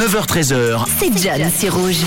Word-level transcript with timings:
9h13h. 0.00 0.86
C'est 0.98 1.22
John, 1.22 1.50
c'est 1.54 1.68
rouge. 1.68 1.98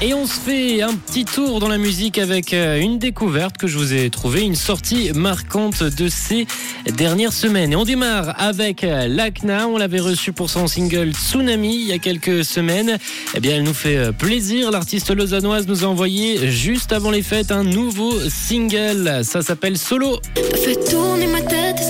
Et 0.00 0.14
on 0.14 0.26
se 0.26 0.40
fait 0.40 0.80
un 0.80 0.94
petit 0.94 1.26
tour 1.26 1.60
dans 1.60 1.68
la 1.68 1.76
musique 1.76 2.16
avec 2.16 2.54
euh, 2.54 2.80
une 2.80 2.98
découverte 2.98 3.58
que 3.58 3.66
je 3.66 3.76
vous 3.76 3.92
ai 3.92 4.08
trouvée, 4.08 4.40
une 4.40 4.54
sortie 4.54 5.12
marquante 5.14 5.82
de 5.82 6.08
ces 6.08 6.46
dernières 6.86 7.34
semaines. 7.34 7.74
Et 7.74 7.76
on 7.76 7.84
démarre 7.84 8.34
avec 8.40 8.82
euh, 8.82 9.08
Lakna. 9.08 9.68
On 9.68 9.76
l'avait 9.76 10.00
reçu 10.00 10.32
pour 10.32 10.48
son 10.48 10.66
single 10.66 11.12
Tsunami 11.12 11.74
il 11.74 11.86
y 11.86 11.92
a 11.92 11.98
quelques 11.98 12.46
semaines. 12.46 12.96
Eh 13.34 13.40
bien, 13.40 13.56
elle 13.56 13.64
nous 13.64 13.74
fait 13.74 13.98
euh, 13.98 14.12
plaisir. 14.12 14.70
L'artiste 14.70 15.14
lausannoise 15.14 15.68
nous 15.68 15.84
a 15.84 15.88
envoyé 15.88 16.50
juste 16.50 16.94
avant 16.94 17.10
les 17.10 17.22
fêtes 17.22 17.52
un 17.52 17.62
nouveau 17.62 18.18
single. 18.30 19.20
Ça 19.22 19.42
s'appelle 19.42 19.76
Solo. 19.76 20.18
Fait 20.64 20.82
tourner 20.90 21.26
ma 21.26 21.42
tête 21.42 21.76
et 21.78 21.84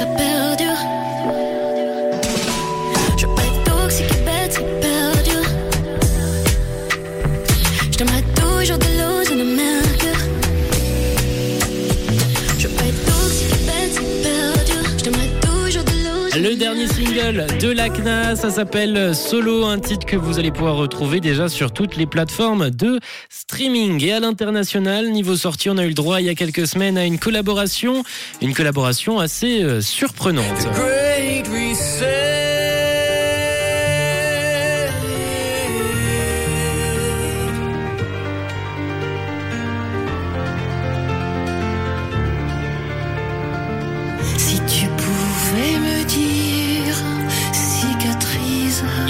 Le 16.52 16.58
dernier 16.58 16.86
single 16.86 17.46
de 17.62 17.70
Lakna, 17.70 18.36
ça 18.36 18.50
s'appelle 18.50 19.14
Solo, 19.14 19.64
un 19.64 19.78
titre 19.78 20.04
que 20.04 20.16
vous 20.16 20.38
allez 20.38 20.50
pouvoir 20.50 20.76
retrouver 20.76 21.18
déjà 21.18 21.48
sur 21.48 21.72
toutes 21.72 21.96
les 21.96 22.04
plateformes 22.04 22.68
de 22.68 23.00
streaming. 23.30 24.04
Et 24.04 24.12
à 24.12 24.20
l'international, 24.20 25.08
niveau 25.12 25.34
sortie, 25.34 25.70
on 25.70 25.78
a 25.78 25.84
eu 25.84 25.88
le 25.88 25.94
droit 25.94 26.20
il 26.20 26.26
y 26.26 26.28
a 26.28 26.34
quelques 26.34 26.66
semaines 26.66 26.98
à 26.98 27.06
une 27.06 27.18
collaboration, 27.18 28.02
une 28.42 28.52
collaboration 28.52 29.18
assez 29.18 29.62
euh, 29.62 29.80
surprenante. 29.80 30.68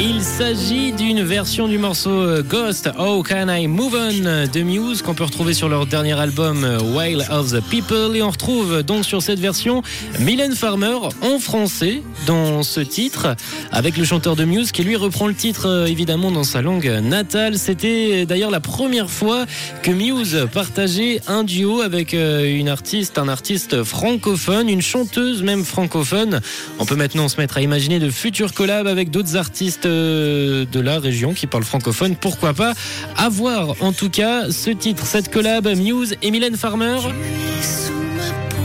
Il 0.05 0.21
s'agit 0.21 0.91
d'une 0.91 1.23
version 1.23 1.69
du 1.69 1.79
morceau 1.79 2.11
euh, 2.11 2.43
Ghost, 2.43 2.91
How 2.99 3.23
Can 3.23 3.47
I 3.49 3.69
Move 3.69 3.95
On 3.95 4.49
de 4.53 4.61
Muse 4.63 5.01
qu'on 5.01 5.15
peut 5.15 5.23
retrouver 5.23 5.55
sur 5.55 5.69
leur 5.69 5.87
dernier 5.87 6.19
album 6.19 6.65
euh, 6.65 6.81
Wild 6.81 7.25
of 7.31 7.53
the 7.53 7.61
People 7.61 8.17
et 8.17 8.21
on 8.21 8.31
retrouve 8.31 8.83
donc 8.83 9.05
sur 9.05 9.23
cette 9.23 9.39
version 9.39 9.81
Mylène 10.19 10.57
Farmer 10.57 10.97
en 11.21 11.39
français 11.39 12.03
dans 12.27 12.65
ce 12.65 12.81
titre 12.81 13.37
avec 13.71 13.97
le 13.97 14.03
chanteur 14.05 14.35
de 14.35 14.45
Muse 14.45 14.73
qui 14.73 14.83
lui 14.83 14.97
reprend 14.97 15.29
le 15.29 15.35
titre 15.35 15.69
euh, 15.69 15.87
évidemment 15.87 16.33
dans 16.33 16.43
sa 16.43 16.63
langue 16.63 16.89
natale. 17.01 17.57
C'était 17.57 18.27
d'ailleurs 18.27 18.51
la 18.51 18.59
première 18.61 19.09
fois 19.09 19.47
que 19.85 19.93
Muse 19.93 20.49
partageait 20.53 21.21
un 21.29 21.45
duo 21.45 21.81
avec 21.81 22.13
euh, 22.13 22.43
une 22.45 22.69
artiste, 22.69 23.19
un 23.19 23.29
artiste 23.29 23.85
francophone, 23.85 24.69
une 24.69 24.83
chanteuse 24.83 25.45
même 25.45 25.65
francophone. 25.65 26.41
On 26.81 26.87
peut 26.87 26.97
maintenant 26.97 27.29
se 27.29 27.41
mettre 27.41 27.57
à 27.57 27.63
imaginer 27.63 28.01
de 28.01 28.11
futurs 28.11 28.53
collabs 28.53 28.89
avec 28.89 29.13
d'autres 29.13 29.37
artistes 29.37 29.87
euh, 29.87 29.92
de 29.93 30.81
la 30.81 30.99
région 30.99 31.35
qui 31.35 31.47
parlent 31.47 31.65
francophone. 31.65 32.17
Pourquoi 32.17 32.55
pas 32.55 32.73
À 33.17 33.29
voir 33.29 33.75
en 33.81 33.93
tout 33.93 34.11
cas 34.11 34.51
ce 34.51 34.71
titre, 34.71 35.07
cette 35.07 35.31
collab 35.31 35.69
Muse 35.69 36.17
et 36.23 36.31
Mylène 36.31 36.57
Farmer. 36.57 36.97
Tu 37.01 37.09
es 37.09 37.63
sous 37.63 37.93
ma 38.17 38.31
peau, 38.49 38.57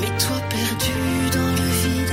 mais 0.00 0.18
toi 0.18 0.36
perdu 0.48 0.92
dans 1.32 1.50
le 1.50 1.68
vide, 1.82 2.12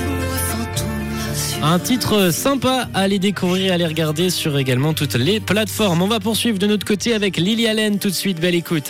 un 1.61 1.79
titre 1.79 2.31
sympa 2.31 2.87
à 2.93 3.01
aller 3.01 3.19
découvrir 3.19 3.65
et 3.65 3.71
à 3.71 3.73
aller 3.73 3.85
regarder 3.85 4.29
sur 4.29 4.57
également 4.57 4.93
toutes 4.93 5.15
les 5.15 5.41
plateformes. 5.41 6.01
On 6.01 6.07
va 6.07 6.21
poursuivre 6.21 6.57
de 6.57 6.67
notre 6.67 6.85
côté 6.85 7.13
avec 7.13 7.35
Lily 7.35 7.67
Allen 7.67 7.99
tout 7.99 8.09
de 8.09 8.15
suite. 8.15 8.39
Belle 8.39 8.55
écoute. 8.55 8.85